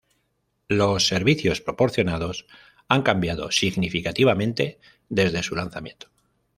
Los 0.67 1.05
servicios 1.07 1.61
proporcionados 1.61 2.47
han 2.87 3.03
cambiado 3.03 3.51
significativamente 3.51 4.79
desde 5.09 5.43
su 5.43 5.55
lanzamiento. 5.55 6.07